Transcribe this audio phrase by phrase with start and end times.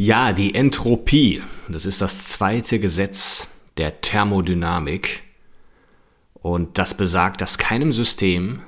[0.00, 3.48] Ja, die Entropie, das ist das zweite Gesetz
[3.78, 5.24] der Thermodynamik.
[6.34, 8.62] Und das besagt, dass keinem System,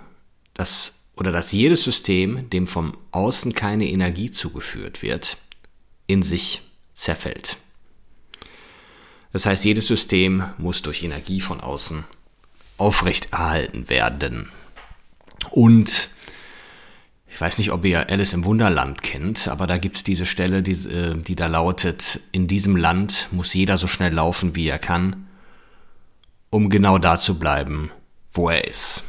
[0.55, 5.37] das oder dass jedes System, dem vom Außen keine Energie zugeführt wird,
[6.09, 6.63] in sich
[6.95, 7.59] zerfällt.
[9.33, 12.03] Das heißt, jedes System muss durch Energie von außen
[12.77, 14.49] aufrechterhalten werden.
[15.53, 16.09] Und
[17.41, 20.63] ich weiß nicht, ob ihr Alice im Wunderland kennt, aber da gibt es diese Stelle,
[20.63, 24.79] die, äh, die da lautet, in diesem Land muss jeder so schnell laufen, wie er
[24.79, 25.27] kann,
[26.51, 27.91] um genau da zu bleiben,
[28.31, 29.05] wo er ist.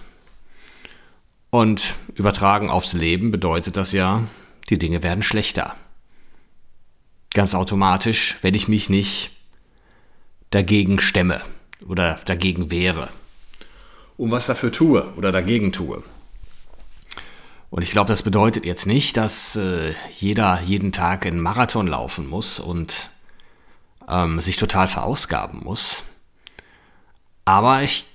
[1.50, 4.24] Und übertragen aufs Leben bedeutet das ja,
[4.70, 5.76] die Dinge werden schlechter.
[7.34, 9.32] Ganz automatisch, wenn ich mich nicht
[10.52, 11.42] dagegen stemme
[11.86, 13.10] oder dagegen wehre.
[14.16, 16.02] Und was dafür tue oder dagegen tue.
[17.72, 22.28] Und ich glaube, das bedeutet jetzt nicht, dass äh, jeder jeden Tag einen Marathon laufen
[22.28, 23.10] muss und
[24.10, 26.04] ähm, sich total verausgaben muss.
[27.46, 28.06] Aber ich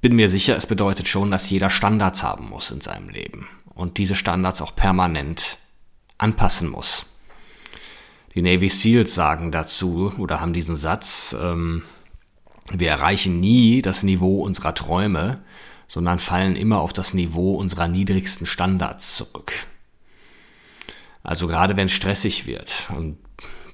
[0.00, 3.98] bin mir sicher, es bedeutet schon, dass jeder Standards haben muss in seinem Leben und
[3.98, 5.58] diese Standards auch permanent
[6.16, 7.06] anpassen muss.
[8.36, 11.82] Die Navy SEALs sagen dazu oder haben diesen Satz, ähm,
[12.70, 15.42] wir erreichen nie das Niveau unserer Träume,
[15.92, 19.52] sondern fallen immer auf das Niveau unserer niedrigsten Standards zurück.
[21.22, 23.18] Also gerade wenn es stressig wird, und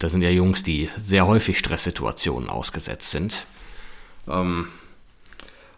[0.01, 3.47] da sind ja Jungs, die sehr häufig Stresssituationen ausgesetzt sind.
[4.27, 4.67] Ähm,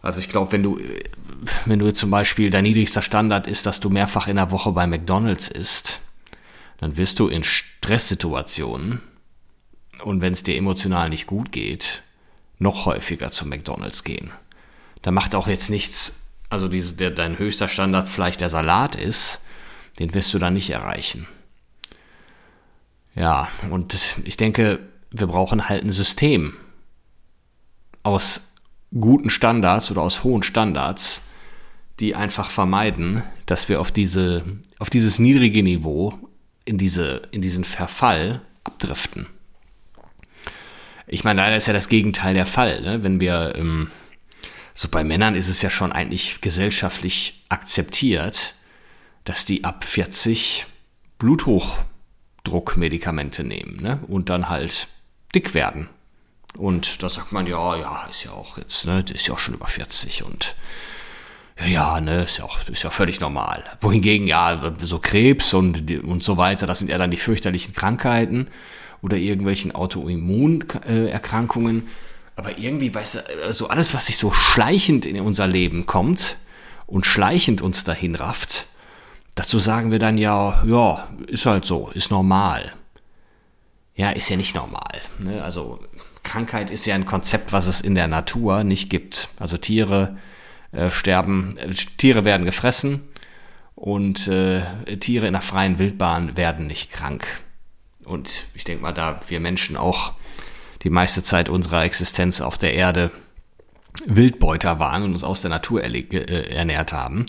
[0.01, 0.79] also ich glaube, wenn du,
[1.65, 4.87] wenn du zum Beispiel dein niedrigster Standard ist, dass du mehrfach in der Woche bei
[4.87, 5.99] McDonalds isst,
[6.79, 8.99] dann wirst du in Stresssituationen
[10.03, 12.01] und wenn es dir emotional nicht gut geht,
[12.57, 14.31] noch häufiger zu McDonalds gehen.
[15.03, 16.20] Da macht auch jetzt nichts
[16.51, 19.41] also diese, der, dein höchster Standard vielleicht der Salat ist,
[19.99, 21.27] den wirst du dann nicht erreichen.
[23.15, 24.79] Ja, und ich denke,
[25.11, 26.53] wir brauchen halt ein System
[28.03, 28.51] aus
[28.97, 31.23] guten Standards oder aus hohen Standards,
[31.99, 34.43] die einfach vermeiden, dass wir auf diese,
[34.79, 36.13] auf dieses niedrige Niveau,
[36.65, 39.27] in diese, in diesen Verfall abdriften.
[41.07, 43.03] Ich meine, leider ist ja das Gegenteil der Fall, ne?
[43.03, 43.89] wenn wir ähm,
[44.73, 48.55] so bei Männern ist es ja schon eigentlich gesellschaftlich akzeptiert,
[49.23, 50.65] dass die ab 40
[51.19, 53.99] Bluthochdruckmedikamente nehmen ne?
[54.07, 54.87] und dann halt
[55.35, 55.87] dick werden.
[56.57, 59.53] Und da sagt man, ja, ja, ist ja auch jetzt, ne, ist ja auch schon
[59.53, 60.55] über 40 und
[61.59, 63.63] ja, ja, ne, ist ja auch, ist ja völlig normal.
[63.79, 68.47] Wohingegen, ja, so Krebs und, und so weiter, das sind ja dann die fürchterlichen Krankheiten
[69.01, 71.77] oder irgendwelchen Autoimmunerkrankungen.
[71.77, 71.83] Äh,
[72.41, 76.37] aber irgendwie, weißt du, so also alles, was sich so schleichend in unser Leben kommt
[76.87, 78.65] und schleichend uns dahin rafft,
[79.35, 82.71] dazu sagen wir dann ja, ja, ist halt so, ist normal.
[83.93, 85.01] Ja, ist ja nicht normal.
[85.19, 85.43] Ne?
[85.43, 85.79] Also
[86.23, 89.29] Krankheit ist ja ein Konzept, was es in der Natur nicht gibt.
[89.37, 90.17] Also Tiere
[90.71, 93.07] äh, sterben, äh, Tiere werden gefressen
[93.75, 94.63] und äh,
[94.97, 97.27] Tiere in der freien Wildbahn werden nicht krank.
[98.03, 100.13] Und ich denke mal, da wir Menschen auch
[100.83, 103.11] die meiste Zeit unserer Existenz auf der Erde
[104.05, 107.25] Wildbeuter waren und uns aus der Natur äh, ernährt haben.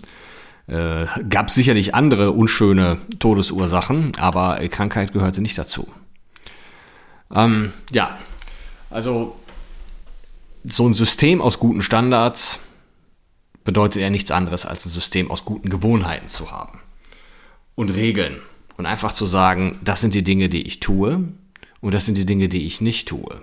[0.69, 5.89] Äh, gab sicherlich andere unschöne Todesursachen, aber Krankheit gehörte nicht dazu.
[7.35, 8.17] Ähm, ja,
[8.91, 9.37] also
[10.65, 12.61] so ein System aus guten Standards
[13.65, 16.81] bedeutet ja nichts anderes als ein System aus guten Gewohnheiten zu haben
[17.75, 18.41] und Regeln
[18.77, 21.25] und einfach zu sagen, das sind die Dinge, die ich tue
[21.83, 23.43] und das sind die Dinge, die ich nicht tue.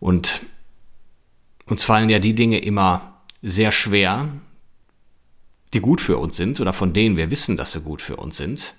[0.00, 0.40] Und
[1.66, 4.28] uns fallen ja die Dinge immer sehr schwer,
[5.74, 8.38] die gut für uns sind oder von denen wir wissen, dass sie gut für uns
[8.38, 8.74] sind.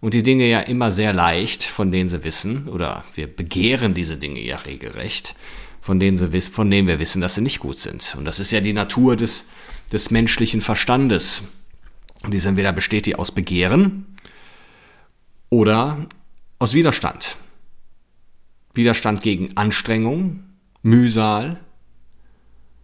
[0.00, 4.16] Und die Dinge ja immer sehr leicht, von denen sie wissen, oder wir begehren diese
[4.18, 5.34] Dinge ja regelrecht,
[5.80, 8.14] von denen, sie, von denen wir wissen, dass sie nicht gut sind.
[8.18, 9.50] Und das ist ja die Natur des,
[9.92, 11.44] des menschlichen Verstandes.
[12.22, 14.06] Und die entweder besteht die aus Begehren
[15.50, 16.06] oder
[16.58, 17.36] aus Widerstand.
[18.74, 20.42] Widerstand gegen Anstrengung,
[20.82, 21.60] Mühsal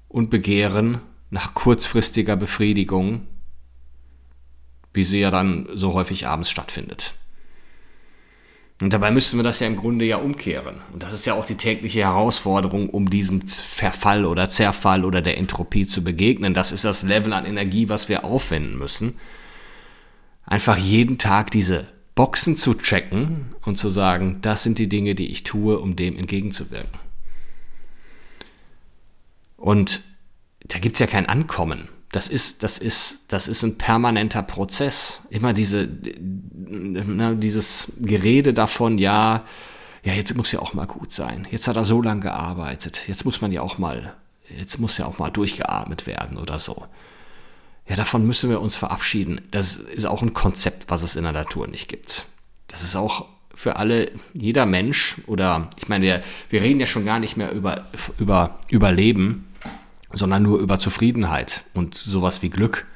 [0.09, 1.01] und Begehren
[1.31, 3.27] nach kurzfristiger Befriedigung,
[4.93, 7.15] wie sie ja dann so häufig abends stattfindet.
[8.81, 10.77] Und dabei müssten wir das ja im Grunde ja umkehren.
[10.93, 15.37] Und das ist ja auch die tägliche Herausforderung, um diesem Verfall oder Zerfall oder der
[15.37, 16.55] Entropie zu begegnen.
[16.55, 19.19] Das ist das Level an Energie, was wir aufwenden müssen.
[20.47, 21.89] Einfach jeden Tag diese
[22.21, 26.17] Boxen zu checken und zu sagen, das sind die Dinge, die ich tue, um dem
[26.17, 27.01] entgegenzuwirken.
[29.57, 30.03] Und
[30.67, 35.23] da gibt es ja kein Ankommen das ist, das ist, das ist ein permanenter Prozess.
[35.31, 35.89] Immer diese,
[36.69, 39.45] na, dieses Gerede davon, ja,
[40.03, 41.47] ja, jetzt muss ja auch mal gut sein.
[41.51, 43.03] Jetzt hat er so lange gearbeitet.
[43.07, 44.15] Jetzt muss man ja auch mal,
[44.59, 46.85] jetzt muss ja auch mal durchgeatmet werden oder so.
[47.91, 49.41] Ja, davon müssen wir uns verabschieden.
[49.51, 52.25] Das ist auch ein Konzept, was es in der Natur nicht gibt.
[52.69, 57.05] Das ist auch für alle, jeder Mensch oder ich meine, wir, wir reden ja schon
[57.05, 59.49] gar nicht mehr über, über Überleben,
[60.13, 62.87] sondern nur über Zufriedenheit und sowas wie Glück.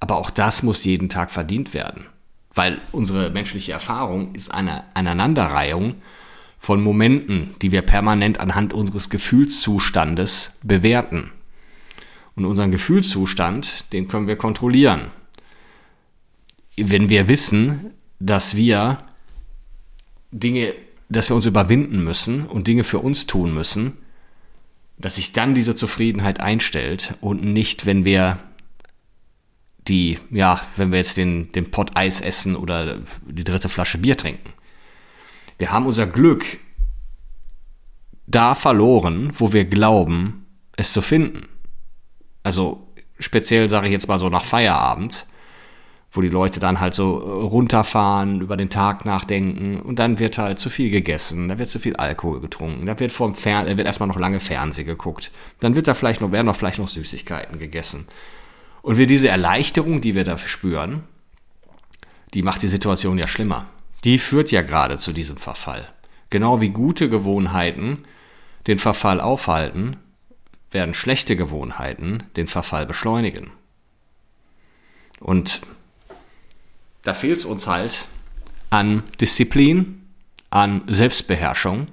[0.00, 2.06] Aber auch das muss jeden Tag verdient werden,
[2.52, 5.94] weil unsere menschliche Erfahrung ist eine Aneinanderreihung
[6.58, 11.30] von Momenten, die wir permanent anhand unseres Gefühlszustandes bewerten.
[12.36, 15.10] Und unseren Gefühlszustand, den können wir kontrollieren.
[16.76, 18.98] Wenn wir wissen, dass wir
[20.30, 20.74] Dinge,
[21.08, 23.94] dass wir uns überwinden müssen und Dinge für uns tun müssen,
[24.98, 28.38] dass sich dann diese Zufriedenheit einstellt und nicht, wenn wir
[29.88, 34.16] die, ja, wenn wir jetzt den, den Pott Eis essen oder die dritte Flasche Bier
[34.16, 34.52] trinken.
[35.58, 36.44] Wir haben unser Glück
[38.26, 40.46] da verloren, wo wir glauben,
[40.76, 41.48] es zu finden.
[42.46, 42.86] Also
[43.18, 45.26] speziell sage ich jetzt mal so nach Feierabend,
[46.12, 50.60] wo die Leute dann halt so runterfahren, über den Tag nachdenken und dann wird halt
[50.60, 53.88] zu viel gegessen, da wird zu viel Alkohol getrunken, da wird vom Fern da wird
[53.88, 57.58] erstmal noch lange Fernsehen geguckt, dann wird da vielleicht noch, werden noch vielleicht noch Süßigkeiten
[57.58, 58.06] gegessen.
[58.80, 61.02] Und wir diese Erleichterung, die wir dafür spüren,
[62.32, 63.66] die macht die Situation ja schlimmer.
[64.04, 65.88] Die führt ja gerade zu diesem Verfall.
[66.30, 68.04] Genau wie gute Gewohnheiten
[68.68, 69.96] den Verfall aufhalten,
[70.70, 73.50] werden schlechte Gewohnheiten den Verfall beschleunigen.
[75.20, 75.62] Und
[77.02, 78.06] da fehlt es uns halt
[78.70, 80.06] an Disziplin,
[80.50, 81.88] an Selbstbeherrschung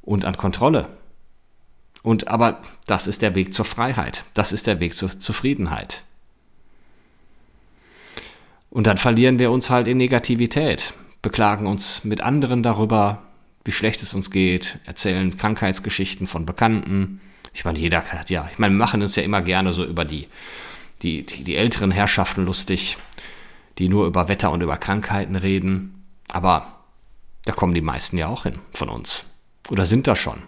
[0.00, 0.88] und an Kontrolle.
[2.02, 4.24] Und aber das ist der Weg zur Freiheit.
[4.34, 6.02] Das ist der Weg zur Zufriedenheit.
[8.70, 13.22] Und dann verlieren wir uns halt in Negativität, beklagen uns mit anderen darüber,
[13.64, 17.20] wie schlecht es uns geht, erzählen Krankheitsgeschichten von Bekannten.
[17.54, 20.04] Ich meine, jeder hat ja, ich meine, wir machen uns ja immer gerne so über
[20.04, 20.28] die,
[21.02, 22.96] die, die, die älteren Herrschaften lustig
[23.78, 26.04] die nur über Wetter und über Krankheiten reden.
[26.28, 26.66] Aber
[27.44, 29.24] da kommen die meisten ja auch hin von uns.
[29.70, 30.42] Oder sind da schon.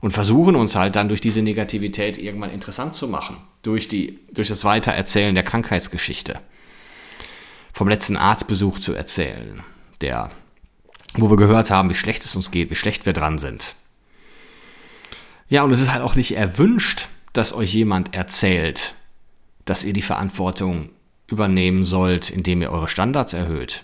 [0.00, 3.36] Und versuchen uns halt dann durch diese Negativität irgendwann interessant zu machen.
[3.62, 6.40] Durch, die, durch das Weitererzählen der Krankheitsgeschichte.
[7.72, 9.62] Vom letzten Arztbesuch zu erzählen.
[10.00, 10.30] Der,
[11.14, 13.74] wo wir gehört haben, wie schlecht es uns geht, wie schlecht wir dran sind.
[15.48, 18.94] Ja, und es ist halt auch nicht erwünscht, dass euch jemand erzählt,
[19.64, 20.90] dass ihr die Verantwortung
[21.26, 23.82] übernehmen sollt, indem ihr eure Standards erhöht,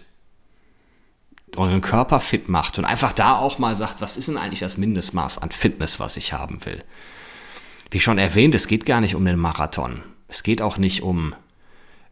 [1.57, 4.79] euren Körper fit macht und einfach da auch mal sagt, was ist denn eigentlich das
[4.79, 6.83] Mindestmaß an Fitness, was ich haben will.
[7.91, 10.03] Wie schon erwähnt, es geht gar nicht um den Marathon.
[10.29, 11.35] Es geht auch nicht um,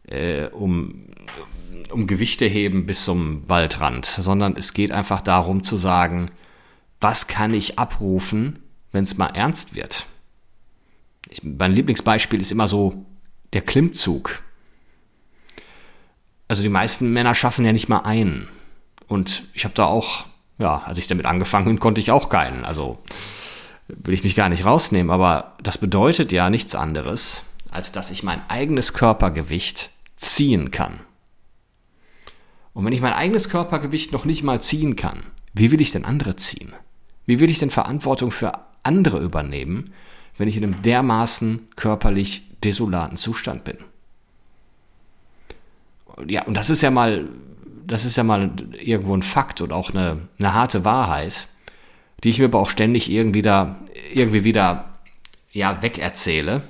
[0.07, 1.05] äh, um,
[1.89, 6.29] um Gewichte heben bis zum Waldrand, sondern es geht einfach darum zu sagen,
[6.99, 8.59] was kann ich abrufen,
[8.91, 10.05] wenn es mal ernst wird.
[11.29, 13.05] Ich, mein Lieblingsbeispiel ist immer so
[13.53, 14.41] der Klimmzug
[16.49, 18.49] also die meisten Männer schaffen ja nicht mal einen.
[19.07, 20.25] Und ich habe da auch,
[20.57, 22.65] ja, als ich damit angefangen bin, konnte ich auch keinen.
[22.65, 22.97] Also
[23.87, 28.23] will ich mich gar nicht rausnehmen, aber das bedeutet ja nichts anderes, als dass ich
[28.23, 30.99] mein eigenes Körpergewicht ziehen kann.
[32.73, 35.19] Und wenn ich mein eigenes Körpergewicht noch nicht mal ziehen kann,
[35.53, 36.73] wie will ich denn andere ziehen?
[37.25, 39.93] Wie will ich denn Verantwortung für andere übernehmen,
[40.37, 43.77] wenn ich in einem dermaßen körperlich desolaten Zustand bin?
[46.27, 47.27] ja, und das ist ja mal,
[47.85, 51.47] das ist ja mal irgendwo ein Fakt und auch eine, eine harte Wahrheit,
[52.23, 53.77] die ich mir aber auch ständig irgendwie da,
[54.13, 54.85] irgendwie wieder,
[55.51, 56.61] ja, wegerzähle,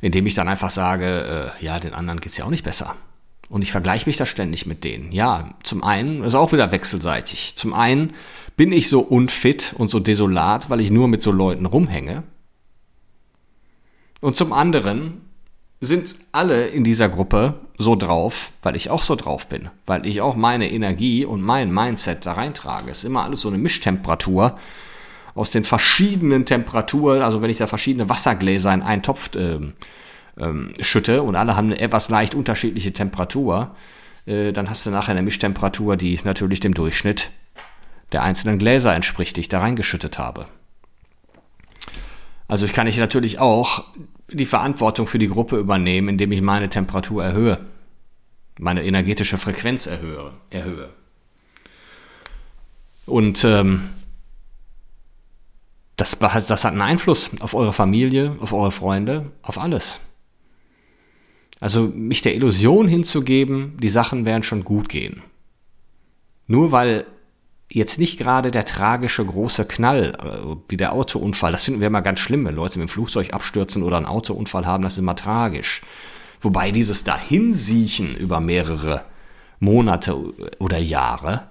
[0.00, 2.94] indem ich dann einfach sage, äh, ja, den anderen geht es ja auch nicht besser.
[3.48, 5.10] Und ich vergleiche mich da ständig mit denen.
[5.10, 7.54] Ja, zum einen ist auch wieder wechselseitig.
[7.56, 8.12] Zum einen
[8.56, 12.24] bin ich so unfit und so desolat, weil ich nur mit so Leuten rumhänge.
[14.20, 15.22] Und zum anderen
[15.80, 20.20] sind alle in dieser Gruppe so drauf, weil ich auch so drauf bin, weil ich
[20.20, 22.90] auch meine Energie und mein Mindset da reintrage.
[22.90, 24.58] Es ist immer alles so eine Mischtemperatur
[25.36, 29.60] aus den verschiedenen Temperaturen, also wenn ich da verschiedene Wassergläser in einen Topf äh,
[30.38, 33.74] ähm, schütte und alle haben eine etwas leicht unterschiedliche Temperatur,
[34.26, 37.30] äh, dann hast du nachher eine Mischtemperatur, die natürlich dem Durchschnitt
[38.12, 40.46] der einzelnen Gläser entspricht, die ich da reingeschüttet habe.
[42.46, 43.84] Also ich kann ich natürlich auch
[44.30, 47.58] die Verantwortung für die Gruppe übernehmen, indem ich meine Temperatur erhöhe,
[48.58, 50.32] meine energetische Frequenz erhöhe.
[50.50, 50.88] erhöhe.
[53.04, 53.82] Und ähm,
[55.96, 60.00] das, das hat einen Einfluss auf eure Familie, auf eure Freunde, auf alles.
[61.60, 65.22] Also mich der Illusion hinzugeben, die Sachen werden schon gut gehen.
[66.46, 67.06] Nur weil
[67.70, 72.02] jetzt nicht gerade der tragische große Knall, äh, wie der Autounfall, das finden wir immer
[72.02, 75.16] ganz schlimm, wenn Leute mit dem Flugzeug abstürzen oder einen Autounfall haben, das ist immer
[75.16, 75.82] tragisch.
[76.40, 79.04] Wobei dieses Dahinsiechen über mehrere
[79.60, 80.16] Monate
[80.58, 81.48] oder Jahre,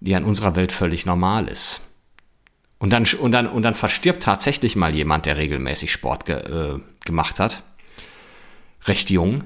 [0.00, 1.80] ja in unserer Welt völlig normal ist.
[2.78, 6.80] Und dann, und dann, und dann verstirbt tatsächlich mal jemand, der regelmäßig Sport ge, äh,
[7.04, 7.62] gemacht hat.
[8.84, 9.44] Recht jung.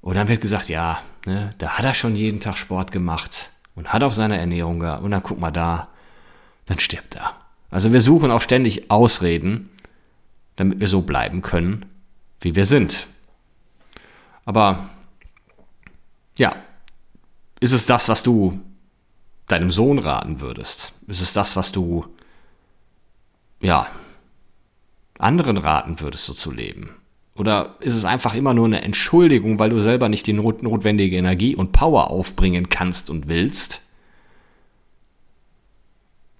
[0.00, 3.92] Und dann wird gesagt, ja, ne, da hat er schon jeden Tag Sport gemacht und
[3.92, 5.02] hat auf seine Ernährung gehabt.
[5.02, 5.88] Und dann guck mal da,
[6.66, 7.34] dann stirbt er.
[7.70, 9.70] Also wir suchen auch ständig Ausreden,
[10.56, 11.86] damit wir so bleiben können,
[12.40, 13.06] wie wir sind.
[14.44, 14.88] Aber
[16.38, 16.54] ja,
[17.60, 18.60] ist es das, was du
[19.48, 20.92] deinem Sohn raten würdest?
[21.06, 22.06] Ist es das, was du
[23.60, 23.86] ja,
[25.18, 26.90] anderen raten würdest, so zu leben?
[27.36, 31.16] Oder ist es einfach immer nur eine Entschuldigung, weil du selber nicht die not notwendige
[31.16, 33.82] Energie und Power aufbringen kannst und willst,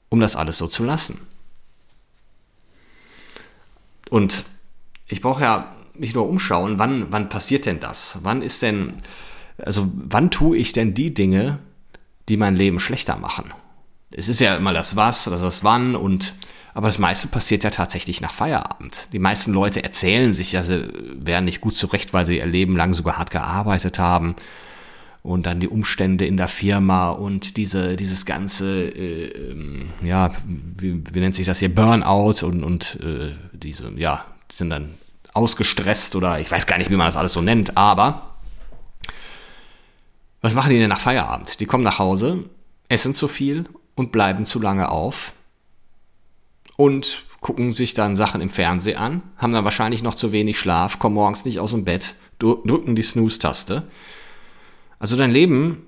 [0.08, 1.20] um das alles so zu lassen?
[4.08, 4.44] Und
[5.06, 8.18] ich brauche ja mich nur umschauen, wann, wann passiert denn das?
[8.22, 8.94] Wann ist denn,
[9.58, 11.58] also wann tue ich denn die Dinge,
[12.28, 13.52] die mein Leben schlechter machen?
[14.10, 16.34] Es ist ja immer das Was, das das Wann und
[16.76, 19.08] aber das meiste passiert ja tatsächlich nach Feierabend.
[19.14, 22.76] Die meisten Leute erzählen sich ja, sie wären nicht gut zurecht, weil sie ihr Leben
[22.76, 24.36] lang sogar hart gearbeitet haben.
[25.22, 31.02] Und dann die Umstände in der Firma und diese, dieses ganze, äh, ähm, ja, wie,
[31.10, 34.90] wie, nennt sich das hier, Burnout und, und äh, diese, ja, sind dann
[35.32, 38.36] ausgestresst oder ich weiß gar nicht, wie man das alles so nennt, aber
[40.42, 41.58] was machen die denn nach Feierabend?
[41.58, 42.44] Die kommen nach Hause,
[42.90, 43.64] essen zu viel
[43.94, 45.32] und bleiben zu lange auf
[46.76, 50.98] und gucken sich dann Sachen im Fernsehen an, haben dann wahrscheinlich noch zu wenig Schlaf,
[50.98, 53.84] kommen morgens nicht aus dem Bett, drücken die Snooze-Taste.
[54.98, 55.86] Also dein Leben,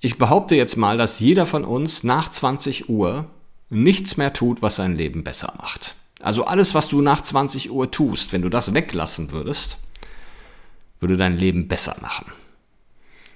[0.00, 3.26] ich behaupte jetzt mal, dass jeder von uns nach 20 Uhr
[3.70, 5.94] nichts mehr tut, was sein Leben besser macht.
[6.20, 9.78] Also alles, was du nach 20 Uhr tust, wenn du das weglassen würdest,
[11.00, 12.26] würde dein Leben besser machen.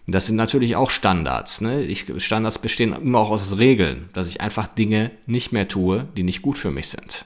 [0.07, 1.61] Das sind natürlich auch Standards.
[1.61, 1.83] Ne?
[1.83, 6.23] Ich, Standards bestehen immer auch aus Regeln, dass ich einfach Dinge nicht mehr tue, die
[6.23, 7.25] nicht gut für mich sind.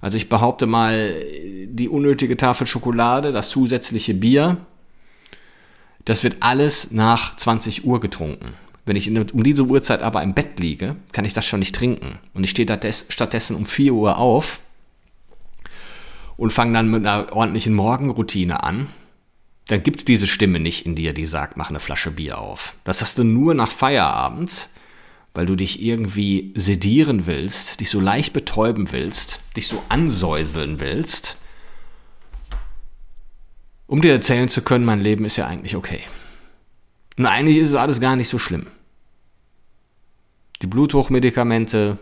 [0.00, 1.22] Also ich behaupte mal,
[1.66, 4.58] die unnötige Tafel Schokolade, das zusätzliche Bier,
[6.04, 8.54] das wird alles nach 20 Uhr getrunken.
[8.86, 12.18] Wenn ich um diese Uhrzeit aber im Bett liege, kann ich das schon nicht trinken.
[12.32, 12.66] Und ich stehe
[13.10, 14.60] stattdessen um 4 Uhr auf
[16.36, 18.88] und fange dann mit einer ordentlichen Morgenroutine an
[19.70, 22.74] dann gibt es diese Stimme nicht in dir, die sagt, mach eine Flasche Bier auf.
[22.82, 24.68] Das hast du nur nach Feierabend,
[25.32, 31.38] weil du dich irgendwie sedieren willst, dich so leicht betäuben willst, dich so ansäuseln willst,
[33.86, 36.02] um dir erzählen zu können, mein Leben ist ja eigentlich okay.
[37.16, 38.66] Und eigentlich ist es alles gar nicht so schlimm.
[40.62, 41.96] Die Bluthochdmedikamente,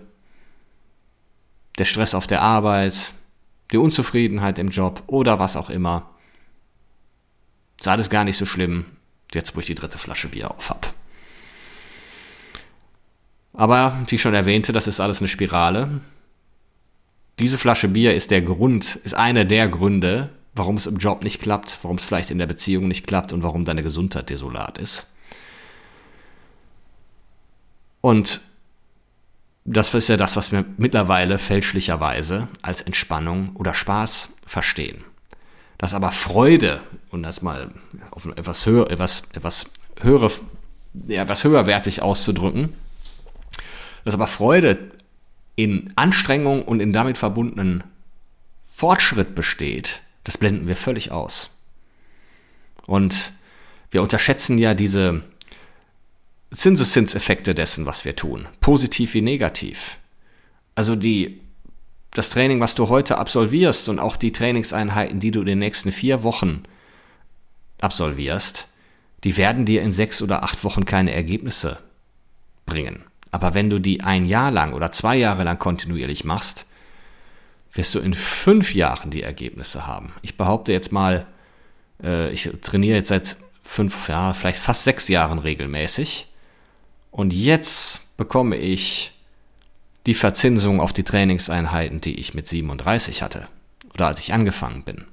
[1.76, 3.12] der Stress auf der Arbeit,
[3.72, 6.08] die Unzufriedenheit im Job oder was auch immer
[7.78, 8.86] ist alles gar nicht so schlimm,
[9.32, 10.88] jetzt wo ich die dritte Flasche Bier auf habe.
[13.52, 16.00] Aber wie ich schon erwähnte, das ist alles eine Spirale.
[17.38, 21.40] Diese Flasche Bier ist der Grund, ist einer der Gründe, warum es im Job nicht
[21.40, 25.14] klappt, warum es vielleicht in der Beziehung nicht klappt und warum deine Gesundheit desolat ist.
[28.00, 28.40] Und
[29.64, 35.04] das ist ja das, was wir mittlerweile fälschlicherweise als Entspannung oder Spaß verstehen
[35.78, 36.80] dass aber Freude,
[37.10, 37.70] und das mal
[38.10, 39.70] auf etwas höher, etwas, etwas
[40.00, 40.30] höhere,
[41.06, 42.74] ja, etwas höherwertig auszudrücken,
[44.04, 44.90] dass aber Freude
[45.54, 47.84] in Anstrengung und in damit verbundenen
[48.62, 51.56] Fortschritt besteht, das blenden wir völlig aus.
[52.86, 53.32] Und
[53.90, 55.22] wir unterschätzen ja diese
[56.50, 59.98] Zinseszinseffekte dessen, was wir tun, positiv wie negativ.
[60.74, 61.40] Also die
[62.12, 65.92] das Training, was du heute absolvierst und auch die Trainingseinheiten, die du in den nächsten
[65.92, 66.62] vier Wochen
[67.80, 68.68] absolvierst,
[69.24, 71.78] die werden dir in sechs oder acht Wochen keine Ergebnisse
[72.66, 73.04] bringen.
[73.30, 76.66] Aber wenn du die ein Jahr lang oder zwei Jahre lang kontinuierlich machst,
[77.72, 80.12] wirst du in fünf Jahren die Ergebnisse haben.
[80.22, 81.26] Ich behaupte jetzt mal,
[82.02, 86.26] äh, ich trainiere jetzt seit fünf, ja, vielleicht fast sechs Jahren regelmäßig.
[87.10, 89.12] Und jetzt bekomme ich
[90.08, 93.46] die Verzinsung auf die Trainingseinheiten, die ich mit 37 hatte
[93.92, 95.04] oder als ich angefangen bin.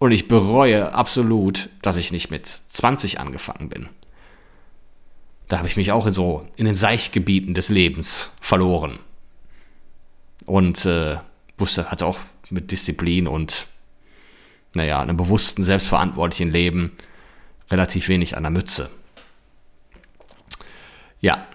[0.00, 3.88] Und ich bereue absolut, dass ich nicht mit 20 angefangen bin.
[5.46, 8.98] Da habe ich mich auch in so in den Seichgebieten des Lebens verloren.
[10.46, 11.18] Und äh,
[11.56, 12.18] wusste, hatte auch
[12.50, 13.68] mit Disziplin und
[14.74, 16.90] naja, einem bewussten, selbstverantwortlichen Leben
[17.70, 18.90] relativ wenig an der Mütze.
[21.20, 21.46] Ja,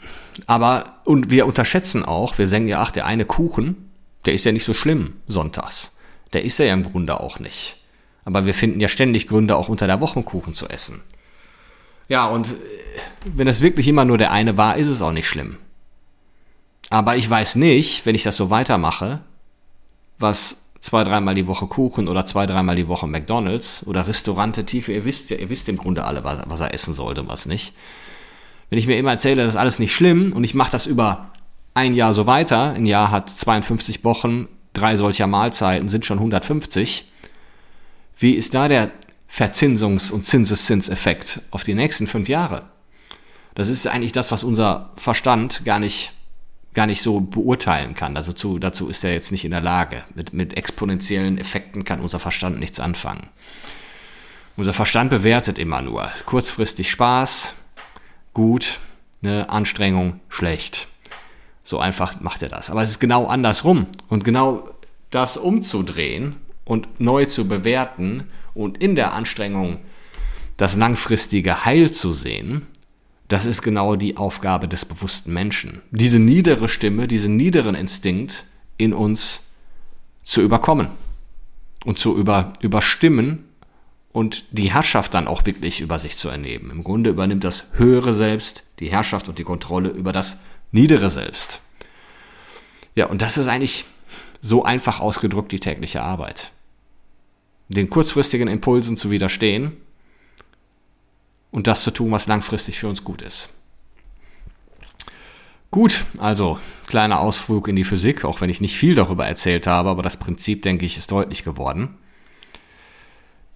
[0.46, 3.90] aber, und wir unterschätzen auch, wir sagen ja, ach, der eine Kuchen,
[4.26, 5.92] der ist ja nicht so schlimm sonntags.
[6.34, 7.78] Der ist ja im Grunde auch nicht.
[8.26, 11.02] Aber wir finden ja ständig Gründe, auch unter der Woche Kuchen zu essen.
[12.10, 12.54] Ja, und äh,
[13.26, 15.58] wenn es wirklich immer nur der eine war, ist es auch nicht schlimm.
[16.90, 19.22] Aber ich weiß nicht, wenn ich das so weitermache,
[20.20, 24.94] was zwei, dreimal die Woche Kuchen oder zwei, dreimal die Woche McDonalds oder Restaurante Tiefe,
[24.94, 27.46] ihr wisst ja, ihr wisst im Grunde alle, was, was er essen sollte und was
[27.46, 27.74] nicht.
[28.70, 31.32] Wenn ich mir immer erzähle, das ist alles nicht schlimm und ich mache das über
[31.74, 37.12] ein Jahr so weiter, ein Jahr hat 52 Wochen, drei solcher Mahlzeiten sind schon 150,
[38.18, 38.92] wie ist da der
[39.30, 42.64] Verzinsungs- und Zinseszinseffekt auf die nächsten fünf Jahre?
[43.56, 46.12] Das ist eigentlich das, was unser Verstand gar nicht
[46.78, 48.16] gar nicht so beurteilen kann.
[48.16, 50.04] Also zu, dazu ist er jetzt nicht in der Lage.
[50.14, 53.30] Mit, mit exponentiellen Effekten kann unser Verstand nichts anfangen.
[54.58, 56.12] Unser Verstand bewertet immer nur.
[56.28, 57.56] Kurzfristig Spaß,
[58.38, 58.78] gut,
[59.22, 60.88] ne, Anstrengung, schlecht.
[61.64, 62.70] So einfach macht er das.
[62.70, 63.88] Aber es ist genau andersrum.
[64.10, 64.70] Und genau
[65.10, 69.80] das umzudrehen und neu zu bewerten und in der Anstrengung
[70.56, 72.68] das langfristige Heil zu sehen,
[73.28, 75.82] das ist genau die Aufgabe des bewussten Menschen.
[75.90, 78.44] Diese niedere Stimme, diesen niederen Instinkt
[78.78, 79.48] in uns
[80.24, 80.90] zu überkommen
[81.86, 83.46] und zu über, überstimmen
[84.12, 86.72] und die Herrschaft dann auch wirklich über sich zu ernehmen.
[86.72, 90.42] Im Grunde übernimmt das höhere Selbst die Herrschaft und die Kontrolle über das
[90.72, 91.62] niedere Selbst.
[92.96, 93.86] Ja, und das ist eigentlich
[94.42, 96.52] so einfach ausgedrückt die tägliche Arbeit.
[97.70, 99.74] Den kurzfristigen Impulsen zu widerstehen
[101.52, 103.50] und das zu tun, was langfristig für uns gut ist.
[105.70, 109.90] Gut, also kleiner Ausflug in die Physik, auch wenn ich nicht viel darüber erzählt habe,
[109.90, 111.98] aber das Prinzip, denke ich, ist deutlich geworden.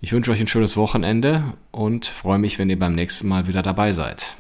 [0.04, 3.62] Ich wünsche euch ein schönes Wochenende und freue mich, wenn ihr beim nächsten Mal wieder
[3.62, 4.36] dabei seid.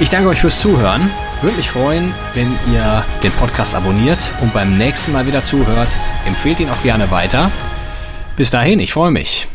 [0.00, 1.10] Ich danke euch fürs Zuhören.
[1.42, 5.94] Würde mich freuen, wenn ihr den Podcast abonniert und beim nächsten Mal wieder zuhört.
[6.26, 7.50] Empfehlt ihn auch gerne weiter.
[8.34, 9.46] Bis dahin, ich freue mich.